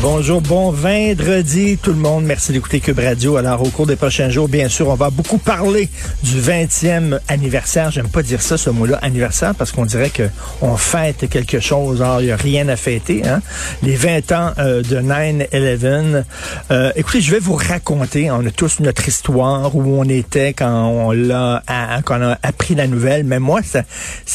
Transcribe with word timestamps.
Bonjour, 0.00 0.40
bon 0.40 0.70
vendredi 0.70 1.76
tout 1.82 1.90
le 1.90 1.98
monde. 1.98 2.24
Merci 2.24 2.52
d'écouter 2.52 2.78
Cube 2.78 3.00
Radio. 3.00 3.36
Alors, 3.36 3.62
au 3.62 3.68
cours 3.68 3.84
des 3.84 3.96
prochains 3.96 4.30
jours, 4.30 4.48
bien 4.48 4.68
sûr, 4.68 4.86
on 4.86 4.94
va 4.94 5.10
beaucoup 5.10 5.38
parler 5.38 5.88
du 6.22 6.40
20e 6.40 7.18
anniversaire. 7.26 7.90
J'aime 7.90 8.08
pas 8.08 8.22
dire 8.22 8.40
ça, 8.40 8.56
ce 8.56 8.70
mot-là, 8.70 9.00
anniversaire, 9.02 9.56
parce 9.56 9.72
qu'on 9.72 9.84
dirait 9.84 10.10
que 10.10 10.22
on 10.62 10.76
fête 10.76 11.28
quelque 11.28 11.58
chose. 11.58 12.00
Alors, 12.00 12.20
il 12.20 12.26
n'y 12.26 12.30
a 12.30 12.36
rien 12.36 12.68
à 12.68 12.76
fêter. 12.76 13.22
Hein? 13.26 13.42
Les 13.82 13.96
20 13.96 14.30
ans 14.30 14.52
euh, 14.58 14.82
de 14.82 15.00
9-11. 15.00 16.22
Euh, 16.70 16.92
écoutez, 16.94 17.20
je 17.20 17.32
vais 17.32 17.40
vous 17.40 17.56
raconter. 17.56 18.30
On 18.30 18.46
a 18.46 18.50
tous 18.52 18.78
notre 18.78 19.08
histoire, 19.08 19.74
où 19.74 19.82
on 19.98 20.04
était 20.04 20.52
quand 20.52 20.86
on 20.86 21.10
l'a, 21.10 21.64
a 21.66 22.00
appris 22.44 22.76
la 22.76 22.86
nouvelle. 22.86 23.24
Mais 23.24 23.40
moi, 23.40 23.62
c'est 23.64 23.84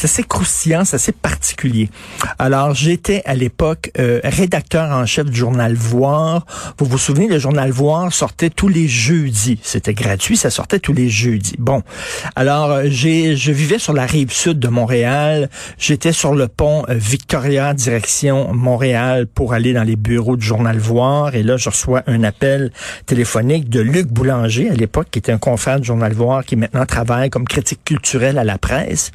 assez 0.04 0.24
croustillant, 0.24 0.84
c'est 0.84 0.96
assez 0.96 1.12
particulier. 1.12 1.88
Alors, 2.38 2.74
j'étais 2.74 3.22
à 3.24 3.34
l'époque 3.34 3.92
euh, 3.98 4.20
rédacteur 4.24 4.90
en 4.90 5.06
chef 5.06 5.24
du 5.24 5.38
journal 5.38 5.53
Voir. 5.74 6.46
Vous 6.78 6.86
vous 6.86 6.98
souvenez, 6.98 7.28
le 7.28 7.38
journal 7.38 7.70
Voir 7.70 8.12
sortait 8.12 8.50
tous 8.50 8.68
les 8.68 8.88
jeudis. 8.88 9.58
C'était 9.62 9.94
gratuit, 9.94 10.36
ça 10.36 10.50
sortait 10.50 10.78
tous 10.78 10.92
les 10.92 11.08
jeudis. 11.08 11.54
Bon, 11.58 11.82
alors 12.36 12.70
euh, 12.70 12.84
j'ai, 12.86 13.36
je 13.36 13.52
vivais 13.52 13.78
sur 13.78 13.92
la 13.92 14.06
rive 14.06 14.32
sud 14.32 14.58
de 14.58 14.68
Montréal. 14.68 15.48
J'étais 15.78 16.12
sur 16.12 16.34
le 16.34 16.48
pont 16.48 16.84
euh, 16.88 16.94
Victoria, 16.94 17.74
direction 17.74 18.52
Montréal, 18.52 19.26
pour 19.26 19.54
aller 19.54 19.72
dans 19.72 19.84
les 19.84 19.96
bureaux 19.96 20.36
du 20.36 20.44
journal 20.44 20.78
Voir. 20.78 21.34
Et 21.34 21.42
là, 21.42 21.56
je 21.56 21.68
reçois 21.68 22.02
un 22.06 22.22
appel 22.24 22.72
téléphonique 23.06 23.68
de 23.68 23.80
Luc 23.80 24.08
Boulanger, 24.08 24.70
à 24.70 24.74
l'époque, 24.74 25.08
qui 25.10 25.18
était 25.18 25.32
un 25.32 25.38
confrère 25.38 25.80
du 25.80 25.86
journal 25.86 26.12
Voir, 26.12 26.44
qui 26.44 26.56
maintenant 26.56 26.86
travaille 26.86 27.30
comme 27.30 27.46
critique 27.46 27.84
culturel 27.84 28.38
à 28.38 28.44
la 28.44 28.58
presse. 28.58 29.12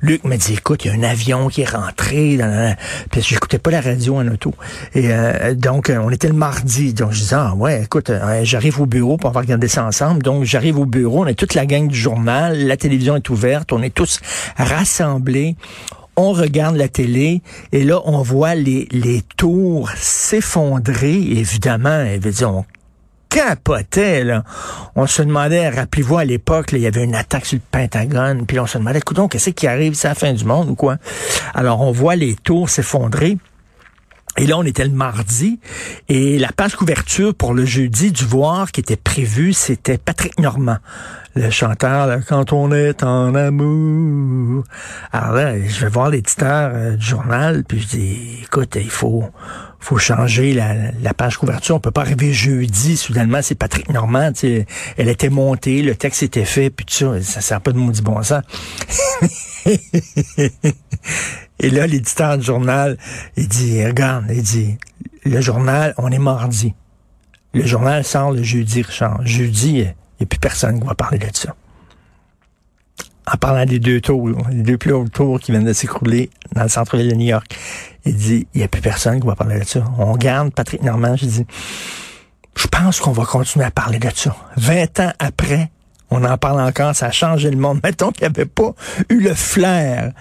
Luc 0.00 0.24
me 0.24 0.36
dit, 0.36 0.54
écoute, 0.54 0.84
il 0.84 0.88
y 0.88 0.90
a 0.90 0.94
un 0.94 1.02
avion 1.02 1.48
qui 1.48 1.62
est 1.62 1.70
rentré 1.70 2.36
dans 2.36 2.46
la... 2.46 2.76
Puis 3.10 3.22
j'écoutais 3.22 3.58
pas 3.58 3.70
la 3.70 3.80
radio 3.80 4.16
en 4.16 4.28
auto. 4.28 4.54
Euh, 4.96 5.54
donc, 5.68 5.90
euh, 5.90 5.98
on 5.98 6.08
était 6.08 6.28
le 6.28 6.34
mardi. 6.34 6.94
Donc, 6.94 7.12
je 7.12 7.18
disais, 7.18 7.36
ah 7.36 7.52
ouais, 7.54 7.82
écoute, 7.82 8.08
euh, 8.08 8.40
j'arrive 8.42 8.80
au 8.80 8.86
bureau, 8.86 9.18
puis 9.18 9.26
on 9.26 9.32
regarder 9.32 9.68
ça 9.68 9.84
ensemble. 9.84 10.22
Donc, 10.22 10.44
j'arrive 10.44 10.78
au 10.78 10.86
bureau, 10.86 11.24
on 11.24 11.26
est 11.26 11.34
toute 11.34 11.52
la 11.52 11.66
gang 11.66 11.88
du 11.88 11.94
journal, 11.94 12.66
la 12.66 12.78
télévision 12.78 13.16
est 13.16 13.28
ouverte, 13.28 13.70
on 13.70 13.82
est 13.82 13.94
tous 13.94 14.18
rassemblés. 14.56 15.56
On 16.16 16.32
regarde 16.32 16.76
la 16.76 16.88
télé 16.88 17.42
et 17.72 17.84
là, 17.84 18.00
on 18.06 18.22
voit 18.22 18.54
les, 18.54 18.88
tours 19.36 19.90
s'effondrer. 19.94 21.12
Évidemment, 21.12 22.02
on 22.46 22.64
capotait, 23.28 24.24
là. 24.24 24.44
On 24.96 25.06
se 25.06 25.20
demandait, 25.20 25.68
rappelez-vous, 25.68 26.16
à 26.16 26.24
l'époque, 26.24 26.70
il 26.72 26.78
y 26.78 26.86
avait 26.86 27.04
une 27.04 27.14
attaque 27.14 27.44
sur 27.44 27.58
le 27.58 27.62
Pentagone, 27.70 28.46
puis 28.46 28.58
on 28.58 28.66
se 28.66 28.78
demandait, 28.78 29.00
écoute, 29.00 29.20
qu'est-ce 29.30 29.50
qui 29.50 29.66
arrive, 29.66 29.92
c'est 29.92 30.08
la 30.08 30.14
fin 30.14 30.32
du 30.32 30.46
monde 30.46 30.70
ou 30.70 30.74
quoi? 30.74 30.96
Alors, 31.52 31.82
on 31.82 31.92
voit 31.92 32.16
les 32.16 32.36
tours 32.36 32.70
s'effondrer. 32.70 33.36
Et 34.38 34.46
là, 34.46 34.56
on 34.56 34.62
était 34.62 34.84
le 34.84 34.92
mardi, 34.92 35.58
et 36.08 36.38
la 36.38 36.52
page 36.52 36.76
couverture 36.76 37.34
pour 37.34 37.54
le 37.54 37.64
jeudi 37.64 38.12
du 38.12 38.24
Voir 38.24 38.70
qui 38.70 38.80
était 38.80 38.96
prévue, 38.96 39.52
c'était 39.52 39.98
Patrick 39.98 40.38
Normand, 40.38 40.76
le 41.34 41.50
chanteur 41.50 42.06
là, 42.06 42.20
Quand 42.20 42.52
on 42.52 42.70
est 42.70 43.02
en 43.02 43.34
amour. 43.34 44.62
Alors 45.10 45.32
là, 45.32 45.60
je 45.60 45.80
vais 45.80 45.90
voir 45.90 46.10
l'éditeur 46.10 46.70
euh, 46.72 46.94
du 46.94 47.04
journal, 47.04 47.64
puis 47.66 47.80
je 47.80 47.88
dis, 47.88 48.38
écoute, 48.44 48.76
il 48.76 48.90
faut 48.90 49.24
faut 49.88 49.96
changer 49.96 50.52
la, 50.52 51.14
page 51.14 51.38
couverture. 51.38 51.76
On 51.76 51.80
peut 51.80 51.90
pas 51.90 52.02
arriver 52.02 52.30
jeudi, 52.34 52.98
soudainement, 52.98 53.40
c'est 53.40 53.54
Patrick 53.54 53.88
Normand, 53.88 54.32
elle 54.42 55.08
était 55.08 55.30
montée, 55.30 55.80
le 55.80 55.94
texte 55.94 56.22
était 56.22 56.44
fait, 56.44 56.68
puis 56.68 56.84
tout 56.84 56.92
ça, 56.92 57.22
ça 57.22 57.40
sert 57.40 57.62
pas 57.62 57.72
de 57.72 57.78
maudit 57.78 58.02
bon 58.02 58.22
sens. 58.22 58.42
Et 61.60 61.70
là, 61.70 61.86
l'éditeur 61.86 62.36
du 62.36 62.44
journal, 62.44 62.98
il 63.38 63.48
dit, 63.48 63.82
regarde, 63.82 64.26
il 64.28 64.42
dit, 64.42 64.76
le 65.24 65.40
journal, 65.40 65.94
on 65.96 66.12
est 66.12 66.18
mardi. 66.18 66.74
Le 67.54 67.64
journal 67.64 68.04
sort 68.04 68.32
le 68.32 68.42
jeudi, 68.42 68.82
Richard. 68.82 69.26
Jeudi, 69.26 69.70
il 69.70 69.84
n'y 69.84 69.86
a 69.86 70.26
plus 70.26 70.38
personne 70.38 70.80
qui 70.80 70.86
va 70.86 70.94
parler 70.94 71.16
de 71.18 71.28
ça. 71.32 71.54
En 73.30 73.36
parlant 73.36 73.66
des 73.66 73.78
deux 73.78 74.00
tours, 74.00 74.30
les 74.50 74.62
deux 74.62 74.78
plus 74.78 74.92
hauts 74.92 75.08
tours 75.08 75.38
qui 75.38 75.52
viennent 75.52 75.64
de 75.64 75.72
s'écrouler 75.72 76.30
dans 76.54 76.62
le 76.62 76.68
centre-ville 76.68 77.08
de 77.08 77.14
New 77.14 77.26
York, 77.26 77.54
il 78.06 78.16
dit, 78.16 78.46
il 78.54 78.58
n'y 78.58 78.64
a 78.64 78.68
plus 78.68 78.80
personne 78.80 79.20
qui 79.20 79.26
va 79.26 79.34
parler 79.34 79.58
de 79.58 79.64
ça. 79.64 79.84
On 79.98 80.16
garde 80.16 80.52
Patrick 80.52 80.82
Normand, 80.82 81.14
je 81.16 81.26
dis, 81.26 81.46
je 82.56 82.66
pense 82.68 83.00
qu'on 83.00 83.12
va 83.12 83.24
continuer 83.24 83.66
à 83.66 83.70
parler 83.70 83.98
de 83.98 84.08
ça. 84.14 84.34
20 84.56 85.00
ans 85.00 85.12
après, 85.18 85.70
on 86.10 86.24
en 86.24 86.38
parle 86.38 86.60
encore, 86.60 86.94
ça 86.94 87.06
a 87.06 87.10
changé 87.10 87.50
le 87.50 87.56
monde. 87.56 87.80
Mettons 87.84 88.10
qu'il 88.10 88.22
n'y 88.22 88.34
avait 88.34 88.46
pas 88.46 88.72
eu 89.08 89.20
le 89.20 89.34
flair 89.34 90.12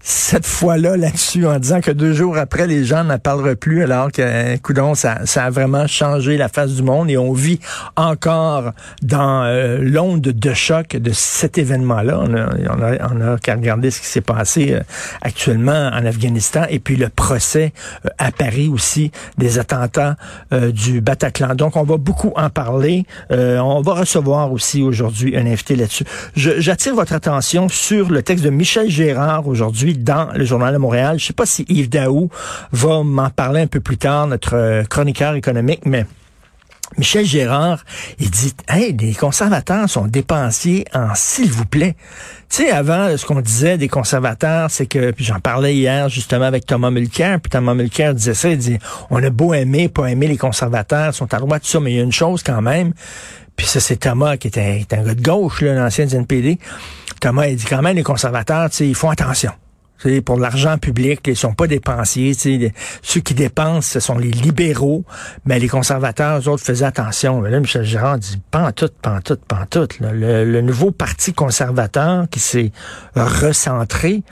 cette 0.00 0.46
fois-là 0.46 0.96
là-dessus 0.96 1.46
en 1.46 1.58
disant 1.58 1.80
que 1.80 1.90
deux 1.90 2.12
jours 2.12 2.38
après, 2.38 2.68
les 2.68 2.84
gens 2.84 3.02
n'en 3.02 3.18
parleraient 3.18 3.56
plus 3.56 3.82
alors 3.82 4.12
que, 4.12 4.56
coudon, 4.58 4.94
ça, 4.94 5.18
ça 5.24 5.44
a 5.44 5.50
vraiment 5.50 5.86
changé 5.88 6.36
la 6.36 6.48
face 6.48 6.74
du 6.74 6.82
monde 6.82 7.10
et 7.10 7.18
on 7.18 7.32
vit 7.32 7.58
encore 7.96 8.72
dans 9.02 9.42
euh, 9.44 9.78
l'onde 9.82 10.20
de 10.20 10.54
choc 10.54 10.96
de 10.96 11.10
cet 11.12 11.58
événement-là. 11.58 12.20
On 12.22 12.34
a, 12.34 12.46
on 12.70 12.82
a, 12.82 13.14
on 13.14 13.34
a 13.34 13.38
qu'à 13.38 13.54
regarder 13.54 13.90
ce 13.90 14.00
qui 14.00 14.06
s'est 14.06 14.20
passé 14.20 14.74
euh, 14.74 14.80
actuellement 15.22 15.90
en 15.92 16.06
Afghanistan 16.06 16.62
et 16.70 16.78
puis 16.78 16.94
le 16.96 17.08
procès 17.08 17.72
euh, 18.04 18.10
à 18.18 18.30
Paris 18.30 18.68
aussi 18.68 19.10
des 19.38 19.58
attentats 19.58 20.16
du 20.72 21.00
Bataclan. 21.00 21.54
Donc, 21.54 21.76
on 21.76 21.82
va 21.82 21.96
beaucoup 21.96 22.32
en 22.36 22.50
parler. 22.50 23.04
On 23.30 23.80
va 23.82 23.94
recevoir 23.94 24.52
aussi 24.52 24.82
aujourd'hui 24.82 25.35
un 25.36 25.46
invité 25.46 25.76
là-dessus. 25.76 26.04
J'attire 26.34 26.94
votre 26.94 27.12
attention 27.12 27.68
sur 27.68 28.10
le 28.10 28.22
texte 28.22 28.44
de 28.44 28.50
Michel 28.50 28.90
Gérard 28.90 29.46
aujourd'hui 29.46 29.96
dans 29.96 30.30
le 30.34 30.44
Journal 30.44 30.72
de 30.72 30.78
Montréal. 30.78 31.18
Je 31.18 31.26
sais 31.26 31.32
pas 31.32 31.46
si 31.46 31.64
Yves 31.68 31.88
Daou 31.88 32.30
va 32.72 33.02
m'en 33.02 33.30
parler 33.30 33.60
un 33.60 33.66
peu 33.66 33.80
plus 33.80 33.98
tard, 33.98 34.26
notre 34.26 34.54
euh, 34.54 34.84
chroniqueur 34.84 35.34
économique, 35.34 35.80
mais 35.84 36.06
Michel 36.98 37.26
Gérard, 37.26 37.84
il 38.20 38.30
dit, 38.30 38.54
hey, 38.68 38.96
les 38.96 39.12
conservateurs 39.12 39.90
sont 39.90 40.06
dépensiers 40.06 40.84
en 40.94 41.14
s'il 41.14 41.50
vous 41.50 41.66
plaît. 41.66 41.96
Tu 42.48 42.62
sais, 42.62 42.70
avant, 42.70 43.14
ce 43.16 43.26
qu'on 43.26 43.40
disait 43.40 43.76
des 43.76 43.88
conservateurs, 43.88 44.70
c'est 44.70 44.86
que, 44.86 45.10
puis 45.10 45.24
j'en 45.24 45.40
parlais 45.40 45.74
hier 45.74 46.08
justement 46.08 46.44
avec 46.44 46.64
Thomas 46.64 46.90
Mulcair, 46.90 47.40
puis 47.40 47.50
Thomas 47.50 47.74
Mulcair 47.74 48.14
disait 48.14 48.34
ça, 48.34 48.48
il 48.48 48.58
dit, 48.58 48.78
on 49.10 49.22
a 49.22 49.30
beau 49.30 49.52
aimer, 49.52 49.88
pas 49.88 50.06
aimer 50.06 50.28
les 50.28 50.38
conservateurs, 50.38 51.10
ils 51.12 51.16
sont 51.16 51.34
à 51.34 51.38
droite, 51.38 51.62
tout 51.62 51.68
ça, 51.68 51.80
mais 51.80 51.92
il 51.92 51.96
y 51.96 52.00
a 52.00 52.04
une 52.04 52.12
chose 52.12 52.42
quand 52.42 52.62
même, 52.62 52.92
puis 53.56 53.66
ça, 53.66 53.80
c'est 53.80 53.96
Thomas 53.96 54.36
qui 54.36 54.48
était, 54.48 54.80
était 54.80 54.96
un 54.96 55.04
gars 55.04 55.14
de 55.14 55.22
gauche, 55.22 55.62
l'ancien 55.62 56.06
du 56.06 56.14
NPD. 56.14 56.58
Thomas, 57.20 57.46
il 57.46 57.56
dit 57.56 57.64
quand 57.64 57.82
même, 57.82 57.96
les 57.96 58.02
conservateurs, 58.02 58.68
ils 58.80 58.94
font 58.94 59.10
attention. 59.10 59.52
Tu 59.98 60.10
sais, 60.10 60.20
pour 60.20 60.38
l'argent 60.38 60.76
public, 60.76 61.20
ils 61.26 61.34
sont 61.36 61.54
pas 61.54 61.66
dépensiers. 61.66 62.34
ceux 62.34 63.20
qui 63.20 63.32
dépensent, 63.32 63.92
ce 63.94 64.00
sont 64.00 64.18
les 64.18 64.30
libéraux, 64.30 65.04
mais 65.46 65.58
les 65.58 65.68
conservateurs, 65.68 66.38
eux 66.38 66.48
autres, 66.48 66.62
faisaient 66.62 66.84
attention. 66.84 67.40
Mais 67.40 67.50
là, 67.50 67.60
Michel 67.60 67.84
Girard 67.84 68.18
dit, 68.18 68.38
pas 68.50 68.66
en 68.66 68.72
tout, 68.72 68.90
pas 69.00 69.14
en 69.14 69.20
tout, 69.22 69.38
pas 69.48 69.60
en 69.62 69.64
tout. 69.66 69.88
là. 70.00 70.12
Le, 70.12 70.44
le 70.44 70.60
nouveau 70.60 70.90
parti 70.90 71.32
conservateur 71.32 72.28
qui 72.30 72.40
s'est 72.40 72.72
recentré, 73.14 74.22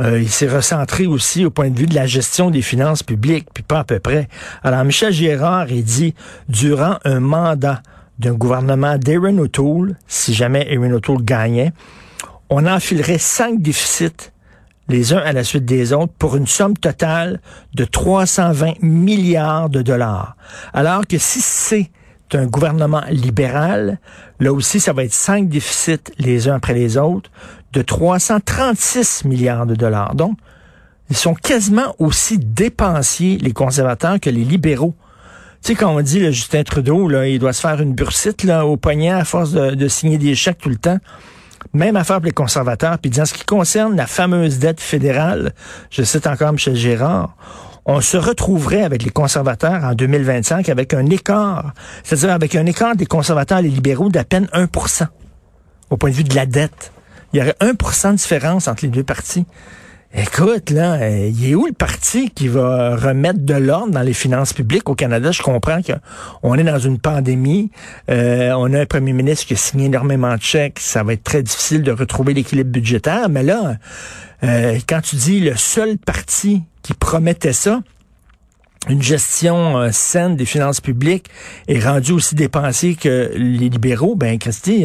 Euh, 0.00 0.22
il 0.22 0.30
s'est 0.30 0.48
recentré 0.48 1.06
aussi 1.06 1.44
au 1.44 1.50
point 1.50 1.68
de 1.68 1.78
vue 1.78 1.86
de 1.86 1.94
la 1.94 2.06
gestion 2.06 2.48
des 2.50 2.62
finances 2.62 3.02
publiques, 3.02 3.48
puis 3.52 3.62
pas 3.62 3.80
à 3.80 3.84
peu 3.84 3.98
près. 3.98 4.26
Alors, 4.62 4.82
Michel 4.84 5.12
Gérard, 5.12 5.70
il 5.70 5.84
dit, 5.84 6.14
durant 6.48 6.96
un 7.04 7.20
mandat 7.20 7.82
d'un 8.18 8.34
gouvernement 8.34 8.98
d'Aaron 8.98 9.38
O'Toole, 9.38 9.96
si 10.06 10.34
jamais 10.34 10.68
Aaron 10.74 10.92
O'Toole 10.92 11.22
gagnait, 11.22 11.72
on 12.50 12.66
enfilerait 12.66 13.18
cinq 13.18 13.60
déficits 13.62 14.30
les 14.88 15.12
uns 15.12 15.18
à 15.18 15.32
la 15.32 15.44
suite 15.44 15.64
des 15.64 15.92
autres 15.92 16.12
pour 16.18 16.36
une 16.36 16.46
somme 16.46 16.76
totale 16.76 17.40
de 17.74 17.84
320 17.84 18.82
milliards 18.82 19.70
de 19.70 19.82
dollars. 19.82 20.36
Alors 20.74 21.06
que 21.06 21.18
si 21.18 21.40
c'est 21.40 21.90
un 22.34 22.46
gouvernement 22.46 23.02
libéral, 23.10 23.98
là 24.40 24.52
aussi, 24.52 24.80
ça 24.80 24.92
va 24.92 25.04
être 25.04 25.12
cinq 25.12 25.48
déficits 25.48 26.12
les 26.18 26.48
uns 26.48 26.56
après 26.56 26.74
les 26.74 26.96
autres 26.96 27.30
de 27.72 27.82
336 27.82 29.24
milliards 29.24 29.66
de 29.66 29.74
dollars. 29.74 30.14
Donc, 30.14 30.36
ils 31.10 31.16
sont 31.16 31.34
quasiment 31.34 31.94
aussi 31.98 32.38
dépensiers, 32.38 33.38
les 33.38 33.52
conservateurs, 33.52 34.18
que 34.20 34.30
les 34.30 34.44
libéraux. 34.44 34.94
Tu 35.62 35.68
sais, 35.68 35.74
quand 35.76 35.94
on 35.94 36.00
dit, 36.00 36.18
le 36.18 36.32
Justin 36.32 36.64
Trudeau, 36.64 37.06
là, 37.06 37.28
il 37.28 37.38
doit 37.38 37.52
se 37.52 37.60
faire 37.60 37.80
une 37.80 37.94
bursite 37.94 38.42
là, 38.42 38.66
au 38.66 38.76
poignet 38.76 39.12
à 39.12 39.24
force 39.24 39.52
de, 39.52 39.88
signer 39.88 40.18
des 40.18 40.34
chèques 40.34 40.58
tout 40.58 40.68
le 40.68 40.76
temps. 40.76 40.98
Même 41.72 41.94
affaire 41.94 42.16
pour 42.16 42.26
les 42.26 42.32
conservateurs. 42.32 42.98
Puis 42.98 43.12
en 43.20 43.24
ce 43.24 43.32
qui 43.32 43.44
concerne 43.44 43.94
la 43.94 44.08
fameuse 44.08 44.58
dette 44.58 44.80
fédérale, 44.80 45.52
je 45.88 46.02
cite 46.02 46.26
encore 46.26 46.52
Michel 46.52 46.74
Gérard, 46.74 47.36
on 47.86 48.00
se 48.00 48.16
retrouverait 48.16 48.82
avec 48.82 49.04
les 49.04 49.10
conservateurs 49.10 49.84
en 49.84 49.94
2025 49.94 50.68
avec 50.68 50.94
un 50.94 51.06
écart, 51.06 51.72
c'est-à-dire 52.02 52.32
avec 52.32 52.56
un 52.56 52.66
écart 52.66 52.96
des 52.96 53.06
conservateurs 53.06 53.58
et 53.58 53.62
les 53.62 53.68
libéraux 53.68 54.08
d'à 54.08 54.24
peine 54.24 54.48
1% 54.52 55.06
au 55.90 55.96
point 55.96 56.10
de 56.10 56.14
vue 56.14 56.24
de 56.24 56.34
la 56.34 56.46
dette. 56.46 56.92
Il 57.32 57.38
y 57.38 57.40
aurait 57.42 57.56
1% 57.60 58.10
de 58.10 58.16
différence 58.16 58.66
entre 58.66 58.84
les 58.84 58.90
deux 58.90 59.04
partis. 59.04 59.46
Écoute, 60.14 60.68
là, 60.68 61.00
euh, 61.00 61.30
il 61.32 61.50
est 61.50 61.54
où 61.54 61.64
le 61.64 61.72
parti 61.72 62.28
qui 62.28 62.46
va 62.46 62.96
remettre 62.96 63.38
de 63.38 63.54
l'ordre 63.54 63.92
dans 63.92 64.02
les 64.02 64.12
finances 64.12 64.52
publiques 64.52 64.90
au 64.90 64.94
Canada? 64.94 65.32
Je 65.32 65.42
comprends 65.42 65.80
qu'on 65.80 66.54
est 66.54 66.64
dans 66.64 66.78
une 66.78 66.98
pandémie. 66.98 67.70
Euh, 68.10 68.52
on 68.52 68.74
a 68.74 68.80
un 68.80 68.84
premier 68.84 69.14
ministre 69.14 69.46
qui 69.46 69.54
a 69.54 69.56
signé 69.56 69.86
énormément 69.86 70.36
de 70.36 70.42
chèques. 70.42 70.80
Ça 70.80 71.02
va 71.02 71.14
être 71.14 71.24
très 71.24 71.42
difficile 71.42 71.82
de 71.82 71.92
retrouver 71.92 72.34
l'équilibre 72.34 72.70
budgétaire. 72.70 73.30
Mais 73.30 73.42
là, 73.42 73.76
euh, 74.44 74.78
quand 74.86 75.00
tu 75.00 75.16
dis 75.16 75.40
le 75.40 75.56
seul 75.56 75.96
parti 75.96 76.62
qui 76.82 76.92
promettait 76.92 77.54
ça, 77.54 77.80
une 78.90 79.00
gestion 79.00 79.90
saine 79.92 80.36
des 80.36 80.44
finances 80.44 80.82
publiques 80.82 81.30
est 81.68 81.82
rendu 81.82 82.12
aussi 82.12 82.34
dépensier 82.34 82.96
que 82.96 83.30
les 83.34 83.70
libéraux, 83.70 84.14
ben 84.14 84.38
Christy, 84.38 84.84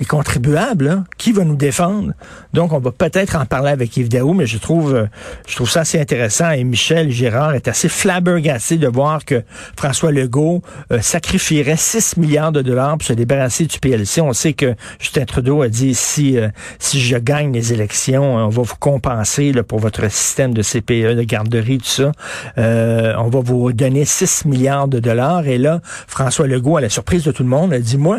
les 0.00 0.06
contribuables, 0.06 0.88
hein? 0.88 1.04
qui 1.18 1.32
va 1.32 1.44
nous 1.44 1.56
défendre? 1.56 2.12
Donc, 2.52 2.72
on 2.72 2.78
va 2.78 2.90
peut-être 2.90 3.36
en 3.36 3.46
parler 3.46 3.70
avec 3.70 3.96
Yves 3.96 4.08
Daou, 4.08 4.32
mais 4.32 4.46
je 4.46 4.58
trouve, 4.58 4.94
euh, 4.94 5.06
je 5.46 5.54
trouve 5.54 5.70
ça 5.70 5.80
assez 5.80 6.00
intéressant. 6.00 6.50
Et 6.50 6.64
Michel 6.64 7.10
Gérard 7.10 7.54
est 7.54 7.68
assez 7.68 7.88
flabbergassé 7.88 8.76
de 8.76 8.88
voir 8.88 9.24
que 9.24 9.42
François 9.76 10.10
Legault 10.10 10.62
euh, 10.90 11.00
sacrifierait 11.00 11.76
6 11.76 12.16
milliards 12.16 12.52
de 12.52 12.62
dollars 12.62 12.98
pour 12.98 13.06
se 13.06 13.12
débarrasser 13.12 13.66
du 13.66 13.78
PLC. 13.78 14.20
On 14.20 14.32
sait 14.32 14.52
que 14.52 14.74
Justin 14.98 15.24
Trudeau 15.26 15.62
a 15.62 15.68
dit, 15.68 15.94
si, 15.94 16.38
euh, 16.38 16.48
si 16.78 17.00
je 17.00 17.16
gagne 17.16 17.52
les 17.52 17.72
élections, 17.72 18.36
on 18.36 18.48
va 18.48 18.62
vous 18.62 18.76
compenser 18.80 19.52
là, 19.52 19.62
pour 19.62 19.78
votre 19.78 20.10
système 20.10 20.54
de 20.54 20.62
CPE, 20.62 21.14
de 21.14 21.22
garderie, 21.22 21.78
tout 21.78 21.84
ça. 21.84 22.12
on 22.56 23.28
va 23.28 23.40
vous 23.40 23.72
donner 23.72 24.04
6 24.04 24.46
milliards 24.46 24.88
de 24.88 24.98
dollars. 24.98 25.46
Et 25.46 25.58
là, 25.58 25.80
François 25.84 26.48
Legault, 26.48 26.78
à 26.78 26.80
la 26.80 26.88
surprise 26.88 27.22
de 27.22 27.30
tout 27.30 27.44
le 27.44 27.48
monde, 27.48 27.72
a 27.72 27.78
dit, 27.78 27.96
moi, 27.96 28.18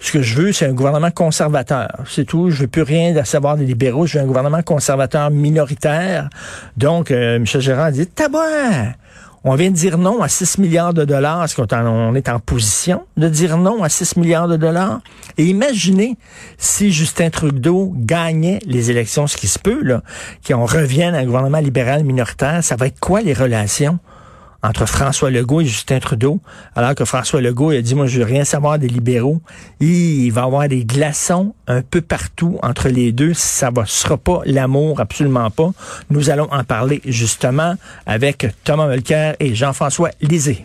ce 0.00 0.12
que 0.12 0.20
je 0.20 0.34
veux, 0.34 0.52
c'est 0.52 0.66
un 0.66 0.72
gouvernement 0.72 1.10
conservateur. 1.14 1.88
C'est 2.06 2.24
tout. 2.24 2.50
Je 2.50 2.62
veux 2.62 2.68
plus 2.68 2.82
rien 2.82 3.16
à 3.16 3.24
savoir 3.24 3.56
des 3.56 3.64
libéraux. 3.64 4.06
Je 4.06 4.18
veux 4.18 4.24
un 4.24 4.26
gouvernement 4.26 4.62
conservateur 4.62 5.30
minoritaire. 5.30 6.28
Donc, 6.76 7.10
euh, 7.10 7.38
Michel 7.38 7.60
Gérard 7.60 7.92
dit, 7.92 8.06
tabouin! 8.06 8.92
On 9.46 9.56
vient 9.56 9.70
de 9.70 9.76
dire 9.76 9.98
non 9.98 10.22
à 10.22 10.28
6 10.28 10.56
milliards 10.56 10.94
de 10.94 11.04
dollars. 11.04 11.44
Est-ce 11.44 11.54
qu'on 11.54 12.14
est 12.14 12.28
en 12.30 12.40
position 12.40 13.06
de 13.18 13.28
dire 13.28 13.58
non 13.58 13.82
à 13.82 13.90
6 13.90 14.16
milliards 14.16 14.48
de 14.48 14.56
dollars? 14.56 15.00
Et 15.36 15.44
imaginez 15.44 16.16
si 16.56 16.90
Justin 16.90 17.28
Trudeau 17.28 17.92
gagnait 17.94 18.58
les 18.64 18.90
élections, 18.90 19.26
ce 19.26 19.36
qui 19.36 19.46
se 19.46 19.58
peut, 19.58 19.82
là, 19.82 20.02
qu'on 20.46 20.64
revienne 20.64 21.14
à 21.14 21.18
un 21.18 21.26
gouvernement 21.26 21.58
libéral 21.58 22.04
minoritaire, 22.04 22.64
ça 22.64 22.76
va 22.76 22.86
être 22.86 22.98
quoi 23.00 23.20
les 23.20 23.34
relations? 23.34 23.98
Entre 24.64 24.86
François 24.86 25.30
Legault 25.30 25.60
et 25.60 25.66
Justin 25.66 26.00
Trudeau, 26.00 26.40
alors 26.74 26.94
que 26.94 27.04
François 27.04 27.42
Legault 27.42 27.70
a 27.70 27.82
dit, 27.82 27.94
moi, 27.94 28.06
je 28.06 28.18
veux 28.18 28.24
rien 28.24 28.44
savoir 28.44 28.78
des 28.78 28.88
libéraux. 28.88 29.42
il 29.78 30.30
va 30.30 30.40
y 30.40 30.44
avoir 30.44 30.68
des 30.68 30.84
glaçons 30.84 31.54
un 31.66 31.82
peu 31.82 32.00
partout 32.00 32.58
entre 32.62 32.88
les 32.88 33.12
deux. 33.12 33.34
Ça 33.34 33.70
ne 33.70 33.84
sera 33.84 34.16
pas 34.16 34.40
l'amour, 34.46 35.00
absolument 35.00 35.50
pas. 35.50 35.70
Nous 36.08 36.30
allons 36.30 36.48
en 36.50 36.64
parler 36.64 37.02
justement 37.04 37.74
avec 38.06 38.46
Thomas 38.64 38.88
Mulcair 38.88 39.36
et 39.38 39.54
Jean-François 39.54 40.10
Lisée. 40.22 40.64